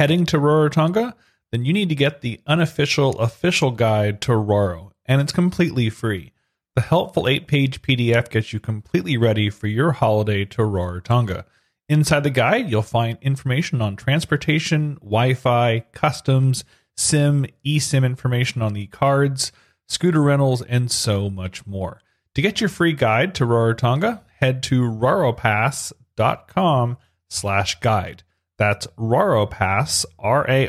[0.00, 1.12] heading to Rarotonga,
[1.52, 6.32] then you need to get the unofficial official guide to Raro, and it's completely free.
[6.74, 11.44] The helpful eight page PDF gets you completely ready for your holiday to Rarotonga.
[11.86, 16.64] Inside the guide, you'll find information on transportation, Wi Fi, customs,
[16.96, 19.52] SIM, eSIM information on the cards,
[19.86, 22.00] scooter rentals, and so much more.
[22.36, 26.96] To get your free guide to Rarotonga, head to raropass.com
[27.28, 28.22] slash guide.
[28.60, 30.66] That's raropass, R-A-R-O-P-A-S-S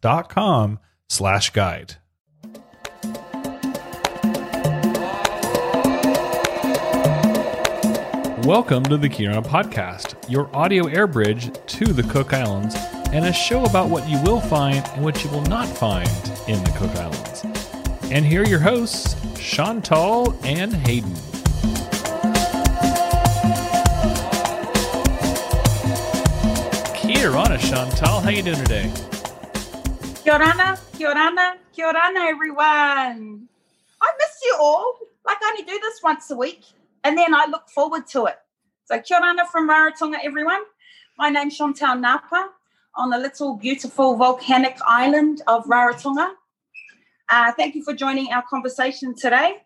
[0.00, 1.94] dot com slash guide.
[8.44, 12.74] Welcome to the Kia Orana Podcast, your audio air bridge to the Cook Islands,
[13.12, 16.10] and a show about what you will find and what you will not find
[16.48, 17.44] in the Cook Islands.
[18.10, 21.14] And here are your hosts, Chantal and Hayden.
[27.66, 28.20] Chantal.
[28.20, 28.92] How you doing today?
[30.22, 33.48] Kia ora, kia ora, kia ora, everyone.
[34.00, 34.98] I miss you all.
[35.26, 36.62] Like I only do this once a week,
[37.02, 38.36] and then I look forward to it.
[38.84, 40.62] So kia ora from Rarotonga, everyone.
[41.18, 42.50] My name's Chantal Napa
[42.94, 46.34] on the little beautiful volcanic island of Rarotonga.
[47.28, 49.64] Uh, thank you for joining our conversation today.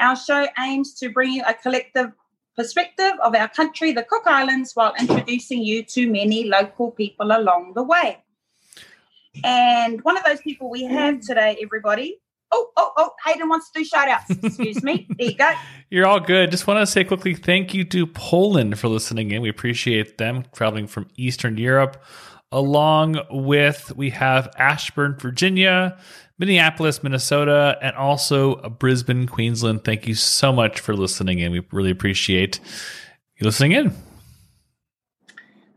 [0.00, 2.10] Our show aims to bring you a collective
[2.56, 7.74] perspective of our country, the Cook Islands, while introducing you to many local people along
[7.74, 8.18] the way.
[9.44, 12.20] And one of those people we have today, everybody.
[12.52, 14.30] Oh, oh, oh, Hayden wants to do shout outs.
[14.42, 15.08] Excuse me.
[15.18, 15.52] There you go.
[15.90, 16.50] You're all good.
[16.50, 19.42] Just want to say quickly thank you to Poland for listening in.
[19.42, 22.02] We appreciate them traveling from Eastern Europe.
[22.52, 25.98] Along with, we have Ashburn, Virginia,
[26.38, 29.84] Minneapolis, Minnesota, and also Brisbane, Queensland.
[29.84, 31.50] Thank you so much for listening in.
[31.52, 32.60] We really appreciate
[33.36, 33.92] you listening in.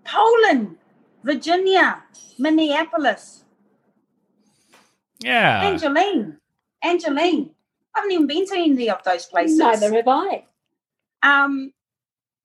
[0.06, 0.78] Poland,
[1.24, 2.04] Virginia,
[2.38, 3.44] Minneapolis.
[5.24, 5.62] Yeah.
[5.64, 6.38] Angeline.
[6.84, 7.52] Angeline.
[7.96, 9.58] I haven't even been to any of those places.
[9.58, 10.46] Neither have I.
[11.24, 11.74] Um,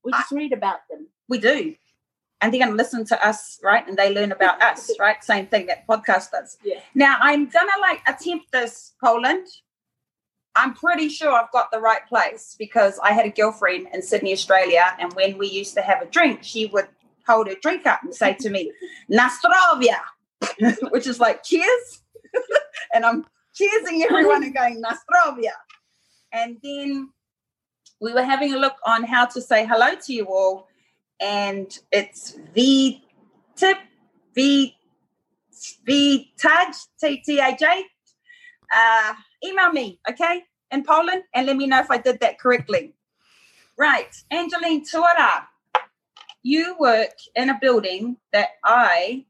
[0.03, 1.07] We just read about them.
[1.29, 1.75] we do.
[2.45, 3.89] And they're going to listen to us, right?
[3.89, 5.25] And they learn about us, right?
[5.25, 6.59] Same thing that podcast does.
[6.63, 6.81] Yeah.
[6.95, 9.47] Now I'm gonna like attempt this, Poland.
[10.55, 14.35] I'm pretty sure I've got the right place because I had a girlfriend in Sydney,
[14.35, 16.87] Australia, and when we used to have a drink, she would
[17.27, 18.71] hold her drink up and say to me,
[19.11, 20.01] Nastrovia,
[20.91, 22.03] which is like cheers.
[22.93, 23.25] and I'm
[23.59, 25.53] cheersing everyone and going, Nastrovia.
[26.31, 27.09] And then
[28.03, 30.69] we were having a look on how to say hello to you all,
[31.21, 33.03] and it's V
[33.57, 33.79] tip
[34.35, 34.77] V
[35.87, 37.85] V Taj T T A J.
[38.75, 39.15] Uh,
[39.45, 42.95] email me, okay, in Poland, and let me know if I did that correctly.
[43.77, 45.45] right, Angeline Tuara,
[46.43, 49.25] you work in a building that I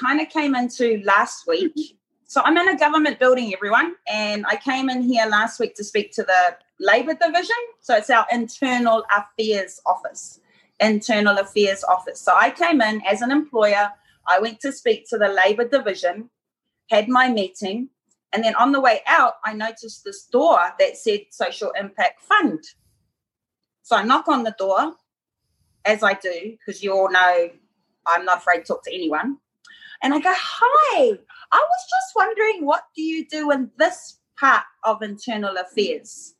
[0.00, 1.74] kind of came into last week.
[2.30, 5.82] So I'm in a government building, everyone, and I came in here last week to
[5.82, 7.56] speak to the Labour Division.
[7.80, 10.38] So it's our internal affairs office
[10.80, 12.20] internal affairs office.
[12.20, 13.90] So I came in as an employer.
[14.26, 16.30] I went to speak to the labor division,
[16.90, 17.88] had my meeting,
[18.32, 22.62] and then on the way out, I noticed this door that said Social Impact Fund.
[23.82, 24.94] So I knock on the door,
[25.84, 27.50] as I do, because you all know
[28.06, 29.38] I'm not afraid to talk to anyone.
[30.02, 31.18] And I go, Hi,
[31.52, 36.34] I was just wondering what do you do in this part of internal affairs?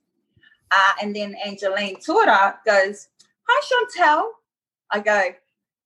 [0.71, 3.09] Uh, and then Angeline Tuara goes,
[3.49, 4.33] Hi, Chantal.
[4.91, 5.23] I go,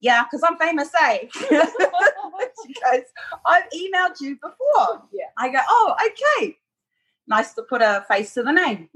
[0.00, 1.18] Yeah, because I'm famous, eh?
[1.32, 3.04] she goes,
[3.46, 5.02] I've emailed you before.
[5.12, 5.26] Yeah.
[5.38, 6.58] I go, Oh, okay.
[7.26, 8.88] Nice to put a face to the name.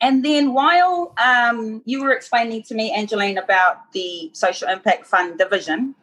[0.00, 5.38] And then while um, you were explaining to me, Angeline, about the Social Impact Fund
[5.38, 5.94] division,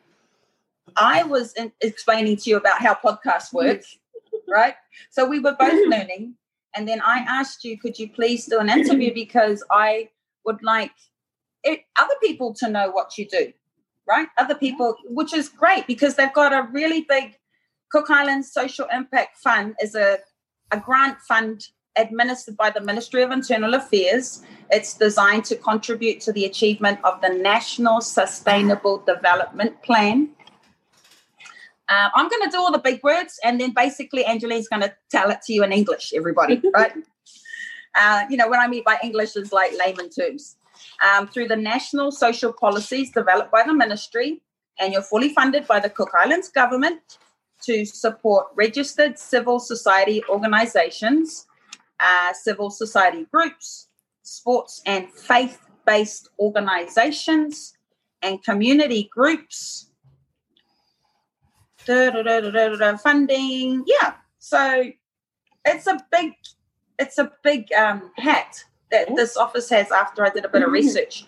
[0.95, 3.83] I was in, explaining to you about how podcasts work,
[4.47, 4.73] right?
[5.11, 6.35] So we were both learning.
[6.73, 10.09] And then I asked you, could you please do an interview because I
[10.45, 10.91] would like
[11.63, 13.51] it, other people to know what you do,
[14.07, 14.27] right?
[14.37, 17.37] Other people, which is great because they've got a really big
[17.91, 20.19] Cook Islands Social Impact Fund is a,
[20.71, 24.43] a grant fund administered by the Ministry of Internal Affairs.
[24.69, 30.29] It's designed to contribute to the achievement of the National Sustainable Development Plan.
[31.89, 34.93] Uh, I'm going to do all the big words, and then basically Angeline's going to
[35.09, 36.93] tell it to you in English, everybody, right?
[37.93, 40.55] Uh, you know, what I mean by English, is like layman terms.
[41.01, 44.41] Um, through the national social policies developed by the ministry,
[44.79, 47.17] and you're fully funded by the Cook Islands government
[47.63, 51.47] to support registered civil society organizations,
[51.99, 53.87] uh, civil society groups,
[54.23, 57.73] sports and faith based organizations,
[58.21, 59.91] and community groups
[61.85, 63.83] da, da, da, funding.
[63.85, 64.13] Yeah.
[64.39, 64.91] So
[65.65, 66.33] it's a big,
[66.99, 70.69] it's a big um, hat that this office has after I did a bit of
[70.69, 70.73] Mhm.
[70.73, 71.25] research.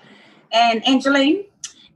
[0.51, 1.45] And Angeline,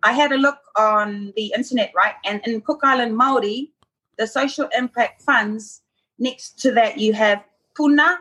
[0.03, 2.15] I had a look on the internet, right?
[2.25, 3.73] And in Cook Island Maori,
[4.17, 5.81] the social impact funds,
[6.19, 7.43] next to that you have
[7.75, 8.19] Puna,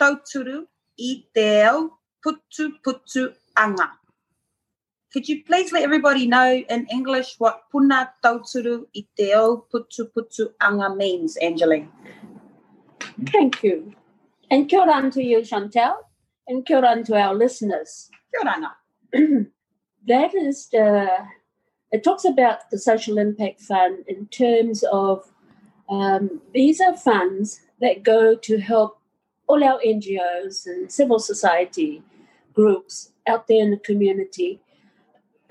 [0.00, 0.66] Tauturu,
[0.98, 1.88] I Te
[2.24, 3.92] Putu Putu Anga.
[5.12, 10.52] Could you please let everybody know in English what Puna, Tauturu, I Te Putu Putu
[10.60, 11.90] Anga means, Angeline?
[13.32, 13.92] Thank you.
[14.50, 16.08] And kia ora to you, Chantal,
[16.50, 18.10] and kia ora to our listeners.
[18.32, 18.76] Kia ora
[20.08, 21.08] that is the,
[21.92, 25.32] it talks about the social impact fund in terms of
[25.88, 29.00] um, these are funds that go to help
[29.46, 32.02] all our NGOs and civil society
[32.54, 34.60] groups out there in the community.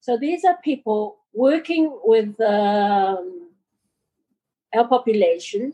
[0.00, 3.48] so these are people working with um,
[4.74, 5.72] our population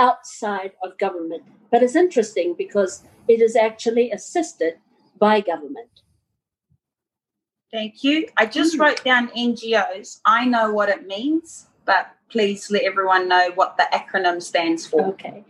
[0.00, 1.44] outside of government.
[1.70, 4.74] But it's interesting because it is actually assisted
[5.18, 5.90] by government.
[7.72, 8.26] Thank you.
[8.36, 8.80] I just Mm.
[8.80, 10.20] wrote down NGOs.
[10.24, 15.02] I know what it means, but please let everyone know what the acronym stands for.
[15.14, 15.44] Okay.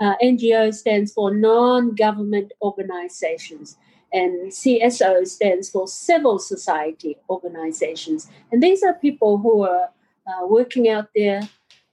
[0.00, 3.76] Uh, NGO stands for non government organizations,
[4.12, 8.30] and CSO stands for civil society organizations.
[8.52, 9.90] And these are people who are
[10.28, 11.40] uh, working out there,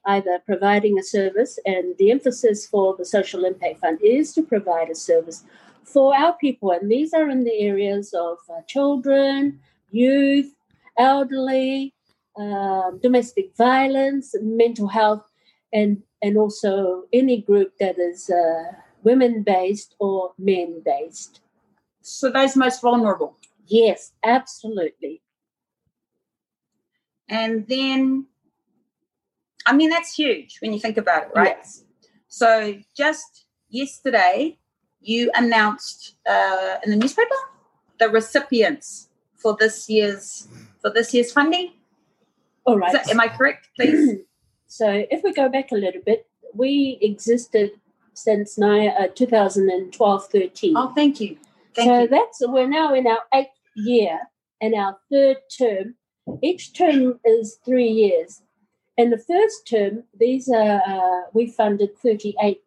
[0.05, 4.89] either providing a service, and the emphasis for the Social Impact Fund is to provide
[4.89, 5.43] a service
[5.83, 6.71] for our people.
[6.71, 9.59] And these are in the areas of uh, children,
[9.91, 10.53] youth,
[10.97, 11.93] elderly,
[12.37, 15.25] um, domestic violence, mental health,
[15.71, 18.71] and and also any group that is uh,
[19.03, 21.41] women based or men based.
[22.01, 23.37] So those most vulnerable.
[23.67, 25.21] Yes, absolutely.
[27.27, 28.27] And then,
[29.65, 31.55] I mean, that's huge when you think about it, right?
[31.57, 31.83] Yes.
[32.27, 34.57] So just yesterday,
[35.01, 37.35] you announced uh, in the newspaper
[37.99, 40.47] the recipients for this year's
[40.81, 41.73] for this year's funding.
[42.65, 42.91] All right.
[42.91, 44.19] That, am I correct, please?
[44.67, 47.71] so if we go back a little bit, we existed
[48.13, 50.73] since ni- uh, 2012 13.
[50.77, 51.37] oh, thank you.
[51.75, 52.07] Thank so you.
[52.07, 54.19] that's we're now in our eighth year
[54.61, 55.95] and our third term.
[56.41, 58.41] Each term is three years.
[58.97, 62.61] In the first term, these are uh, we funded 38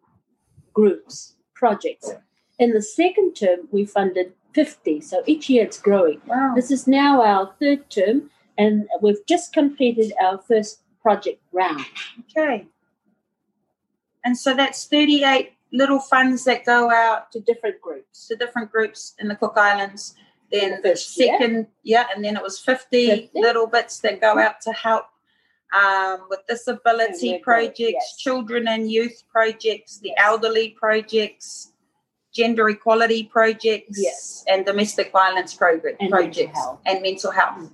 [0.73, 2.11] groups projects.
[2.59, 5.01] In the second term, we funded 50.
[5.01, 6.21] So each year it's growing.
[6.25, 6.53] Wow.
[6.55, 11.85] This is now our third term, and we've just completed our first project round.
[12.37, 12.67] Okay.
[14.23, 18.27] And so that's 38 little funds that go out To different groups.
[18.27, 20.15] to different groups in the Cook Islands.
[20.51, 23.39] Then the first second, yeah, and then it was 50, 50.
[23.39, 25.05] little bits that go out to help
[25.73, 28.17] um, with disability projects, yes.
[28.17, 31.73] children and youth projects, the elderly projects,
[32.33, 34.43] gender equality projects, Yes.
[34.47, 36.79] and domestic violence progr- And projects, health.
[36.85, 37.69] and mental health.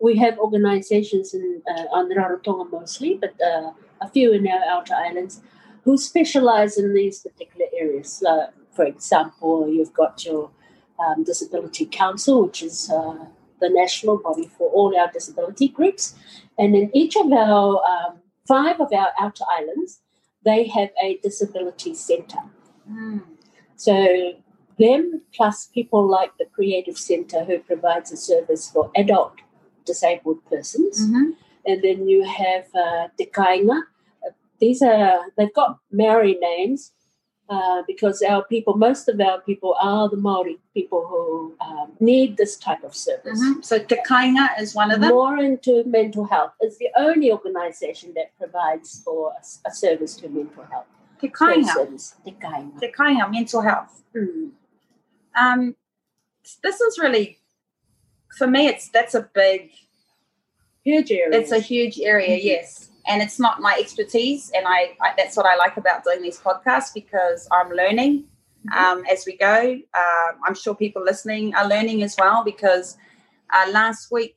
[0.00, 4.94] We have organizations in uh, on Rarotonga mostly, but uh, a few in our outer
[4.94, 5.40] islands
[5.84, 8.22] who specialize in these particular areas.
[8.26, 10.50] Uh, for example, you've got your
[10.98, 13.26] um, Disability Council, which is uh,
[13.60, 16.14] the national body for all our disability groups.
[16.58, 20.00] And in each of our um, five of our outer islands,
[20.44, 22.38] they have a disability center.
[22.90, 23.22] Mm.
[23.76, 24.32] So
[24.78, 29.34] them plus people like the Creative Centre who provides a service for adult
[29.84, 31.06] disabled persons.
[31.06, 31.36] Mhm.
[31.66, 33.82] And then you have uh, Te Kainga.
[34.58, 36.92] These are, they've got Maori names
[37.50, 42.36] uh, because our people, most of our people are the Maori people who um, need
[42.36, 43.40] this type of service.
[43.42, 43.64] Mhm.
[43.64, 45.10] So Te Kainga is one of them.
[45.10, 46.52] More into mental health.
[46.60, 49.34] It's the only organisation that provides for
[49.66, 50.86] a service to mental health
[51.20, 51.74] Te Kainga.
[52.24, 52.80] Te Kainga.
[52.80, 54.02] Te Kainga, mental health.
[54.14, 54.50] Mm.
[55.38, 55.76] Um,
[56.62, 57.38] this is really,
[58.38, 59.72] for me, it's that's a big
[60.82, 61.38] Huge area.
[61.38, 62.44] It's a huge area, Mhm.
[62.44, 62.89] yes.
[63.06, 64.50] And it's not my expertise.
[64.54, 68.24] And I, I that's what I like about doing these podcasts because I'm learning
[68.76, 69.72] um, as we go.
[69.72, 72.96] Um, I'm sure people listening are learning as well because
[73.52, 74.36] uh, last week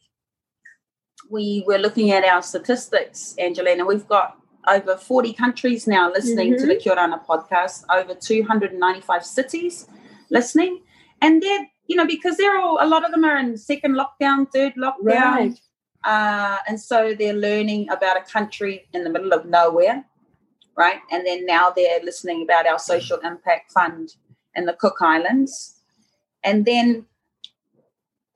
[1.29, 3.85] we were looking at our statistics, Angelina.
[3.85, 9.87] We've got over 40 countries now listening to the Kia Ora podcast, over 295 cities
[10.29, 10.81] listening.
[11.21, 14.51] And they're, you know, because they're all, a lot of them are in second lockdown,
[14.51, 15.03] third lockdown.
[15.03, 15.59] Right.
[16.03, 20.05] Uh, and so they're learning about a country in the middle of nowhere,
[20.77, 20.99] right?
[21.11, 24.15] And then now they're listening about our social impact fund
[24.55, 25.79] in the Cook Islands.
[26.43, 27.05] And then,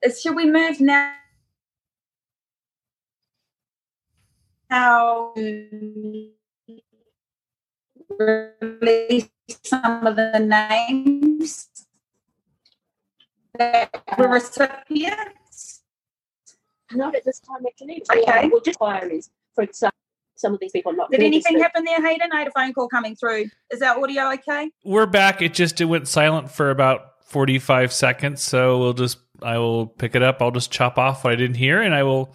[0.04, 1.14] uh, should we move now?
[4.70, 5.32] how
[8.18, 9.28] release
[9.64, 11.68] some of the names
[13.58, 15.37] that were recipients.
[16.92, 18.02] Not at this time, actually.
[18.10, 18.48] Okay.
[18.48, 19.30] We'll just inquiries.
[19.54, 19.96] For example,
[20.36, 21.62] some of these people not Did anything registered.
[21.62, 22.30] happen there, Hayden?
[22.32, 23.46] I had a phone call coming through.
[23.70, 24.70] Is that audio okay?
[24.84, 25.42] We're back.
[25.42, 30.14] It just it went silent for about 45 seconds, so we'll just I will pick
[30.14, 30.40] it up.
[30.40, 32.34] I'll just chop off what I didn't hear and I will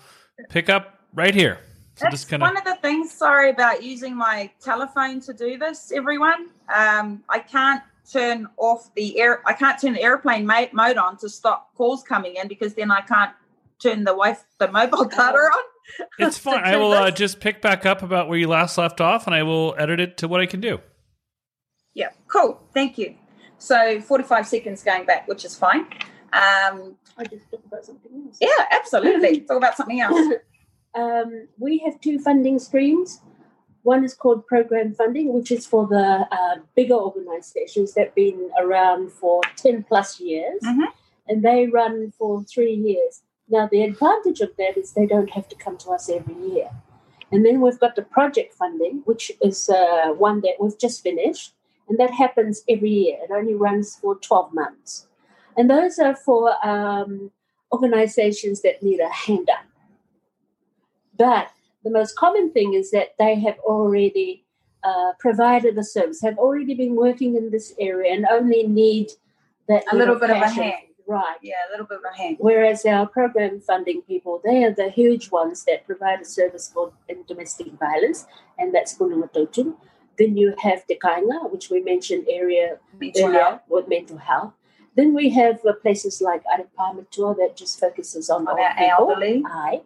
[0.49, 1.59] pick up right here.
[1.95, 3.11] So That's just kind of one of the things.
[3.11, 6.49] Sorry about using my telephone to do this, everyone.
[6.73, 9.41] Um, I can't turn off the air.
[9.45, 13.01] I can't turn the airplane mode on to stop calls coming in because then I
[13.01, 13.31] can't
[13.83, 15.63] turn the wi the mobile data on.
[16.19, 16.63] It's fine.
[16.63, 19.43] I will uh, just pick back up about where you last left off and I
[19.43, 20.79] will edit it to what I can do.
[21.93, 22.61] Yeah, cool.
[22.73, 23.15] Thank you.
[23.59, 25.81] So 45 seconds going back, which is fine.
[26.33, 28.37] Um, I just talk about something else.
[28.41, 29.41] yeah, absolutely.
[29.41, 30.33] Talk about something else.
[30.95, 33.21] um, we have two funding streams.
[33.83, 38.49] One is called program funding, which is for the uh, bigger organizations that have been
[38.57, 40.85] around for 10 plus years, Mhm.
[41.27, 43.21] and they run for three years.
[43.53, 46.71] Now, the advantage of that is they don't have to come to us every year.
[47.31, 51.53] And then we've got the project funding, which is uh, one that we've just finished,
[51.87, 53.19] and that happens every year.
[53.21, 55.07] It only runs for 12 months.
[55.55, 57.29] And those are for um,
[57.71, 59.65] organizations that need a hand up.
[61.15, 61.51] But
[61.83, 64.45] the most common thing is that they have already
[64.83, 69.11] uh, provided the service, have already been working in this area, and only need
[69.67, 70.73] that A little bit of a hand.
[71.07, 71.37] Right.
[71.41, 72.37] Yeah, a little bit of a hand.
[72.39, 76.93] Whereas our program funding people, they are the huge ones that provide a service for
[77.09, 78.25] in domestic violence,
[78.57, 79.75] and that's Punanga Tauturu.
[80.17, 83.61] Then you have Te Kainga, which we mentioned area Mental earlier health.
[83.67, 84.53] with mental health.
[84.95, 89.09] Then we have uh, places like Arapamatua that just focuses on On old our people.
[89.09, 89.43] elderly.
[89.45, 89.81] Aye.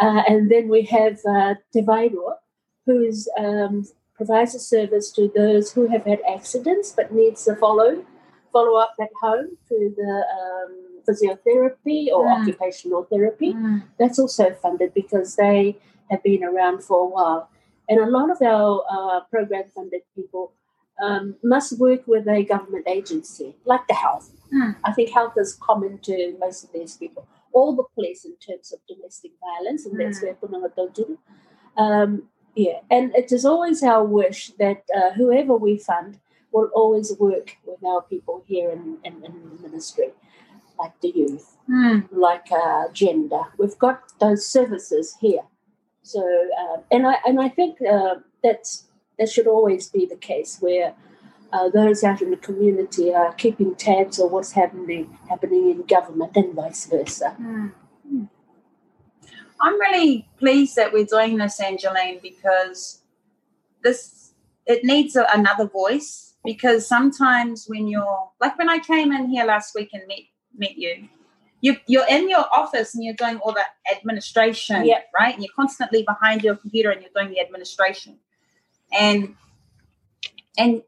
[0.00, 2.36] Uh, and then we have uh, Te Vaerua,
[2.86, 7.54] who is, um, provides a service to those who have had accidents but needs a
[7.56, 8.04] follow
[8.52, 10.72] follow up at home through the um,
[11.08, 12.40] physiotherapy or Mm.
[12.40, 13.52] occupational therapy.
[13.54, 13.82] Mm.
[13.98, 15.76] That's also funded because they
[16.10, 17.48] have been around for a while.
[17.88, 20.52] And a lot of our uh, program funded people
[21.02, 24.30] um, must work with a government agency, like the health.
[24.52, 24.76] Mm.
[24.84, 27.26] I think health is common to most of these people.
[27.52, 30.22] All the police in terms of domestic violence, and that's Mm.
[30.24, 31.16] where Punanga Tauturu.
[31.76, 36.18] Um, yeah, and it is always our wish that uh, whoever we fund
[36.52, 40.10] will always work with our people here in, in, in the ministry,
[40.78, 42.08] like the youth Mm.
[42.10, 43.42] like uh, gender.
[43.56, 45.42] We've got those services here.
[46.02, 46.20] So,
[46.58, 48.86] um, and I and I think uh, that's
[49.18, 50.94] that should always be the case where
[51.52, 56.36] uh, those out in the community are keeping tabs on what's happening happening in government
[56.36, 57.36] and vice versa.
[57.40, 57.72] Mm.
[59.60, 63.02] I'm really pleased that we're doing this, Angeline, because
[63.84, 64.32] this
[64.66, 66.29] it needs a, another voice.
[66.44, 70.20] Because sometimes when you're like when I came in here last week and met
[70.56, 71.08] met you,
[71.60, 75.04] you you're in your office and you're doing all the administration, Yep.
[75.18, 75.34] right?
[75.34, 78.18] And you're constantly behind your computer and you're doing the administration,
[78.92, 79.34] and
[80.56, 80.82] and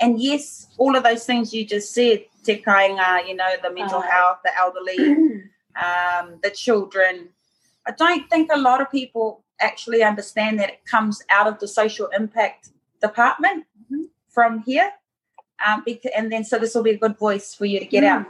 [0.00, 3.98] and yes, all of those things you just said, te kainga, you know, the mental
[4.00, 4.98] Uh, health, the elderly,
[5.76, 7.28] um, the children.
[7.86, 11.68] I don't think a lot of people actually understand that it comes out of the
[11.68, 12.70] social impact
[13.00, 13.64] department.
[14.32, 14.90] From here.
[15.66, 15.84] Um,
[16.16, 18.08] and then, so this will be a good voice for you to get Mm.
[18.08, 18.26] out.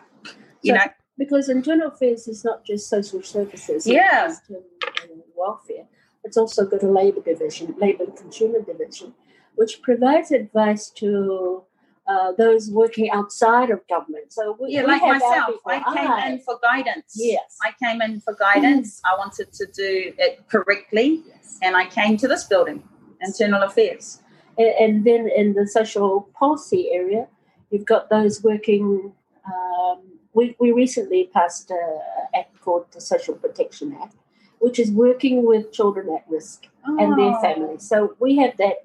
[0.63, 0.85] You So- know,
[1.17, 4.27] because internal affairs is not just social services, and Yeah.
[4.29, 5.87] just, um, welfare.
[6.25, 9.15] It's also got a labour division, labour and consumer division,
[9.57, 11.65] which provides advice to
[12.05, 14.33] uh, those working outside of government.
[14.33, 15.55] So we, yeah, we like myself.
[15.65, 16.29] I came Aye.
[16.31, 17.13] in for guidance.
[17.15, 17.57] Yes.
[17.63, 19.01] I came in for guidance.
[19.05, 21.61] I wanted to do it correctly, Yes.
[21.63, 22.83] and I came to this building,
[23.21, 24.21] internal affairs.
[24.59, 27.27] And, and then in the social policy area,
[27.71, 29.13] you've got those working.
[29.47, 30.03] Um,
[30.35, 32.01] we, we recently passed an
[32.35, 34.15] act called the Social Protection Act,
[34.61, 37.41] which is working with children at risk and their Oh.
[37.41, 37.83] families.
[37.83, 38.85] So we have that.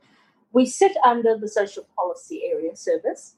[0.52, 3.36] We sit under the social policy area service,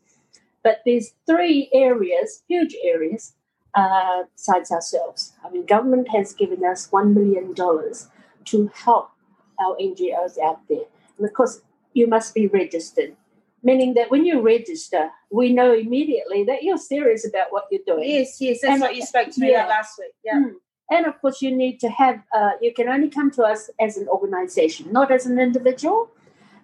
[0.63, 3.33] but there's three areas, huge areas,
[3.75, 5.33] uh, besides ourselves.
[5.43, 8.07] I mean, government has given us one million dollars
[8.45, 9.11] to help
[9.59, 10.85] our NGOs out there,
[11.17, 11.61] and of course,
[11.93, 13.15] you must be registered.
[13.61, 18.09] Meaning that when you register, we know immediately that you're serious about what you're doing.
[18.09, 19.65] Yes, yes, that's And- what you spoke to me yeah.
[19.65, 20.13] about last week.
[20.23, 20.35] Yeah.
[20.39, 20.53] Mm.
[20.91, 23.97] And of course, you need to have, uh, you can only come to us as
[23.97, 26.09] an organization, not as an individual.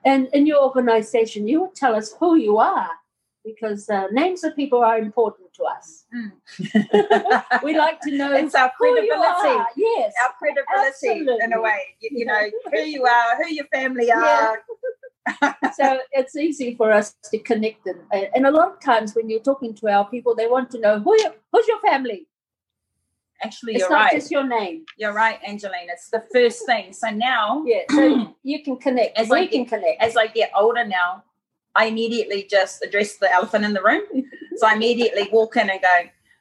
[0.04, 2.90] And in your organization, you will tell us who you are.
[3.46, 6.06] because uh, names of people are important to us.
[6.16, 6.32] Mm.
[7.64, 9.56] we like to know it's our who you credibility.
[9.60, 9.68] are.
[9.78, 10.14] Yes.
[10.24, 11.82] Our credibility, in a way.
[12.02, 14.56] You, you know who you are, who your family Yeah.
[15.74, 18.00] So it's easy for us to connect them.
[18.12, 21.00] And a lot of times when you're talking to our people, they want to know
[21.00, 22.28] who you, who's your family.
[23.44, 24.12] Actually, It's you're not right.
[24.14, 24.86] just your name.
[24.98, 25.92] You're right, Angelina.
[25.94, 26.94] It's the first thing.
[26.94, 29.18] So now, Yeah, so you can connect.
[29.18, 30.02] As we I can connect.
[30.02, 31.24] as I get older now,
[31.76, 34.04] I immediately just address the elephant in the room.
[34.58, 35.96] So I immediately walk in and go,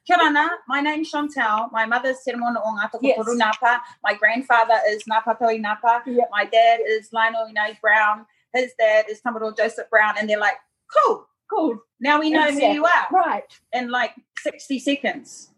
[0.06, 1.68] Kia ora, my name's Chantal.
[1.72, 3.18] My mother's Te Moana o Ngāta Yes.
[3.26, 3.82] Napa.
[4.04, 6.04] My grandfather is Napa Toi Napa.
[6.06, 6.26] Yeah.
[6.30, 7.48] My dad is Lionel
[7.82, 8.24] Brown.
[8.54, 10.14] His dad is Commodore Joseph Brown.
[10.18, 10.56] And they're like,
[11.04, 11.26] cool.
[11.50, 11.78] Cool.
[12.00, 12.68] Now we know Exactly.
[12.68, 13.44] who you are Right.
[13.73, 15.50] in like 60 seconds.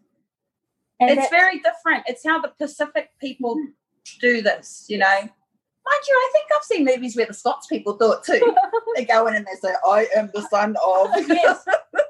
[0.99, 2.03] And it's very different.
[2.07, 4.19] It's how the Pacific people Mm-hmm.
[4.19, 5.05] do this, you know.
[5.07, 8.55] Mind you, I think I've seen movies where the Scots people do it too.
[8.95, 11.09] they go in and they say, I am the son of.
[11.29, 11.63] yes.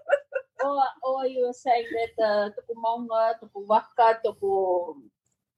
[0.63, 1.86] or, or you were saying
[2.17, 4.20] that uh, tupu maunga, tupu waka,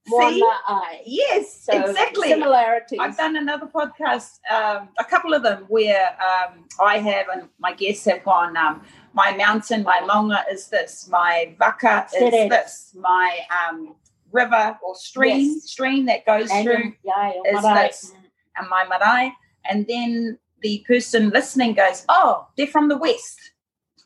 [0.09, 0.39] See?
[0.39, 1.01] moana ai.
[1.05, 2.29] Yes, So exactly.
[2.29, 2.99] Similarities.
[2.99, 7.73] I've done another podcast, um, a couple of them, where um, I have and my
[7.73, 8.81] guests have gone, um,
[9.13, 13.39] my mountain, my maunga is this, my vaka is this, my
[13.69, 13.95] um,
[14.31, 15.63] river or stream, Yes.
[15.63, 17.87] stream that goes And through yeah, is marae.
[17.87, 18.13] this.
[18.57, 19.33] and my marae.
[19.69, 23.39] And then the person listening goes, oh, they're from the west.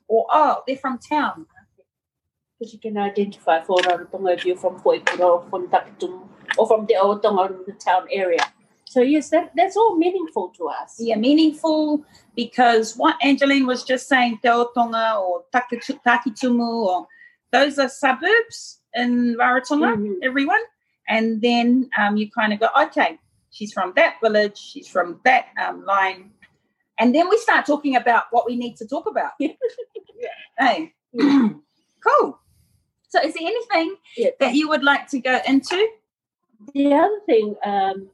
[0.08, 1.46] Or, oh, they're from town.
[2.64, 6.26] Because you can identify for Rarotonga if you're from Puaikura or from Takitumu
[6.58, 8.40] or from the Otonga the town area.
[8.86, 10.96] So yes, that, that's all meaningful to us.
[10.98, 12.06] Yeah, meaningful
[12.38, 17.08] because what Angeline was just saying, Te Otonga or Takitu- Takitumu, or
[17.52, 20.16] those are suburbs in Rarotonga, Mhm.
[20.24, 20.62] everyone.
[21.10, 23.20] And then um, you kind of go, okay,
[23.52, 26.32] she's from that village, she's from that um, line.
[26.98, 29.32] And then we start talking about what we need to talk about.
[29.40, 30.30] Yeah.
[30.58, 32.40] Hey, cool.
[33.14, 34.30] So, is there anything Yeah.
[34.40, 35.88] that you would like to go into?
[36.74, 38.10] The other thing, um,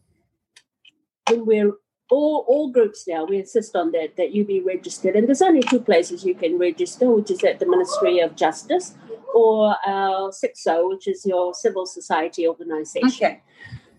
[1.30, 1.72] when we're
[2.10, 5.62] all, all groups now, we insist on that that you be registered, and there's only
[5.62, 8.96] two places you can register, which is at the Ministry of Justice
[9.34, 13.26] or our SIXO, which is your civil society organisation.
[13.26, 13.42] Okay.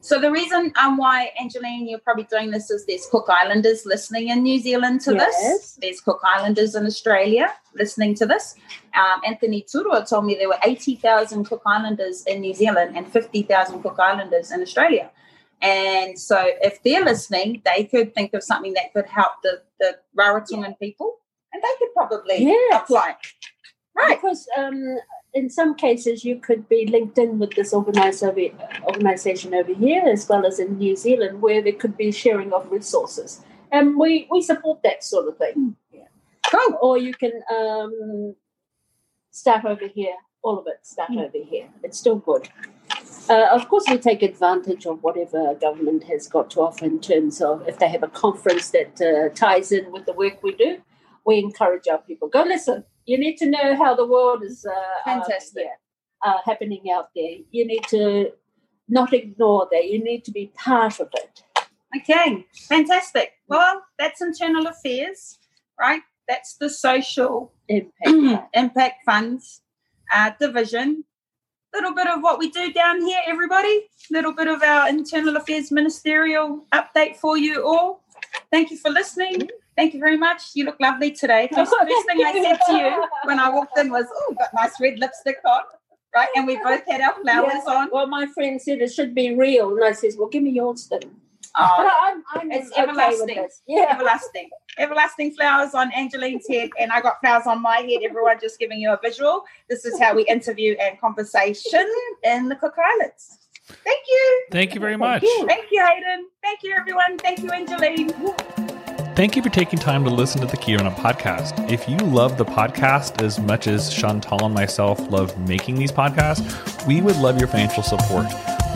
[0.03, 4.29] So the reason um why Angeline, you're probably doing this is there's Cook Islanders listening
[4.29, 5.37] in New Zealand to Yes.
[5.43, 5.79] this.
[5.81, 8.55] There's Cook Islanders in Australia listening to this.
[8.95, 13.83] Um, Anthony Turua told me there were 80,000 Cook Islanders in New Zealand and 50,000
[13.83, 15.11] Cook Islanders in Australia.
[15.63, 19.99] And so if they're listening, they could think of something that could help the, the
[20.19, 21.19] Rarotongan people
[21.53, 22.83] and they could probably Yes.
[22.83, 23.17] apply.
[23.95, 24.21] Right.
[24.21, 24.99] Because um,
[25.35, 30.47] in some cases, you could be linked in with this organization over here, as well
[30.47, 33.43] as in New Zealand, where there could be sharing of resources.
[33.73, 35.77] And we, we support that sort of thing.
[35.93, 36.05] Yeah.
[36.51, 36.79] Cool.
[36.81, 38.35] Or you can um,
[39.31, 41.69] start over here, all of it start over here.
[41.83, 42.49] It's still good.
[43.29, 47.41] Uh, of course, we take advantage of whatever government has got to offer in terms
[47.41, 50.79] of if they have a conference that uh, ties in with the work we do,
[51.25, 52.85] we encourage our people go listen.
[53.07, 55.65] You need to know how the world is uh, Fantastic.
[55.65, 55.69] Uh,
[56.27, 57.37] yeah, uh, happening out there.
[57.51, 58.31] You need to
[58.89, 59.87] not ignore that.
[59.87, 61.43] You need to be part of it.
[61.97, 63.33] Okay, fantastic.
[63.49, 65.39] Well, that's internal affairs,
[65.79, 66.03] right?
[66.29, 68.49] That's the social Impact.
[68.55, 69.63] impact funds
[70.13, 71.05] uh, division.
[71.73, 73.89] Little bit of what we do down here, everybody.
[74.11, 78.03] Little bit of our internal affairs ministerial update for you all.
[78.51, 79.49] Thank you for listening.
[79.81, 80.43] Thank you very much.
[80.55, 81.49] You look lovely today.
[81.57, 84.51] Just the first thing I said to you when I walked in was, "Oh, got
[84.53, 85.63] nice red lipstick on."
[86.15, 87.75] Right, and we both had our flowers Yeah.
[87.77, 87.89] on.
[87.91, 90.87] Well, my friend said it should be real, and I says, "Well, give me yours
[90.91, 91.01] then."
[91.57, 93.27] Oh, but Oh, I'm, I'm It's okay everlasting.
[93.27, 93.63] with this.
[93.67, 94.51] Yeah, everlasting.
[94.77, 98.01] Everlasting flowers on Angeline's head, and I got flowers on my head.
[98.05, 99.45] Everyone just giving you a visual.
[99.71, 101.91] This is how we interview and conversation
[102.23, 103.39] in the Cook Islands.
[103.89, 104.45] Thank you.
[104.53, 105.23] Thank you very Thank much.
[105.23, 105.47] you.
[105.47, 106.27] Thank you, Hayden.
[106.43, 107.17] Thank you, everyone.
[107.17, 108.69] Thank you, Angeline.
[109.17, 111.71] Thank you for taking time to listen to the Kia Orana podcast.
[111.71, 116.87] If you love the podcast as much as Chantal and myself love making these podcasts,
[116.87, 118.27] we would love your financial support.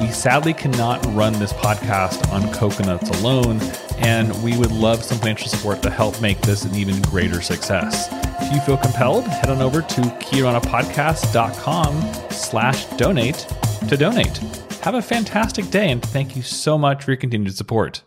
[0.01, 3.61] We sadly cannot run this podcast on coconuts alone,
[3.99, 8.09] and we would love some financial support to help make this an even greater success.
[8.43, 13.47] If you feel compelled, head on over to kiranapodcast.com slash donate
[13.89, 14.37] to donate.
[14.83, 18.03] Have a fantastic day, and thank you so much for your continued support.